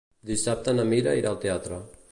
Dissabte 0.29 0.73
na 0.79 0.87
Mira 0.95 1.15
irà 1.21 1.33
al 1.35 1.41
teatre. 1.47 1.81